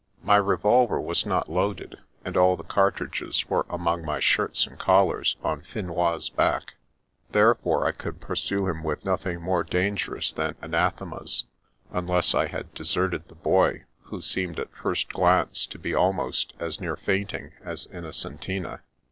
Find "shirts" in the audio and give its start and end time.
4.19-4.65